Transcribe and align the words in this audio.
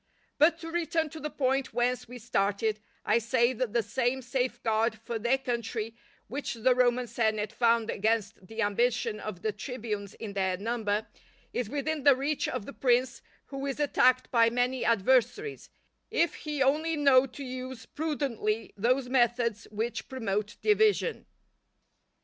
But 0.39 0.57
to 0.61 0.71
return 0.71 1.11
to 1.11 1.19
the 1.19 1.29
point 1.29 1.75
whence 1.75 2.07
we 2.07 2.17
started, 2.17 2.79
I 3.05 3.19
say 3.19 3.53
that 3.53 3.71
the 3.71 3.83
same 3.83 4.23
safeguard 4.23 4.97
for 4.99 5.19
their 5.19 5.37
country 5.37 5.93
which 6.27 6.55
the 6.55 6.73
Roman 6.73 7.05
senate 7.05 7.53
found 7.53 7.91
against 7.91 8.47
the 8.47 8.63
ambition 8.63 9.19
of 9.19 9.43
the 9.43 9.51
tribunes 9.51 10.15
in 10.15 10.33
their 10.33 10.57
number, 10.57 11.05
is 11.53 11.69
within 11.69 12.01
the 12.03 12.15
reach 12.15 12.47
of 12.47 12.65
the 12.65 12.73
prince 12.73 13.21
who 13.53 13.63
is 13.67 13.79
attacked 13.79 14.31
by 14.31 14.49
many 14.49 14.83
adversaries, 14.83 15.69
if 16.09 16.33
he 16.33 16.63
only 16.63 16.95
know 16.97 17.27
to 17.27 17.43
use 17.43 17.85
prudently 17.85 18.73
those 18.75 19.07
methods 19.07 19.65
which 19.69 20.07
promote 20.09 20.55
division. 20.63 21.27